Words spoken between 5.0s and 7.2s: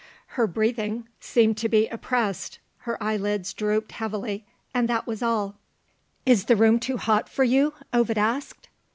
was all. "Is the room too